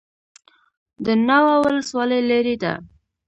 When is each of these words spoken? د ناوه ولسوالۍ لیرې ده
د 1.05 1.07
ناوه 1.27 1.55
ولسوالۍ 1.63 2.21
لیرې 2.29 2.55
ده 2.63 2.73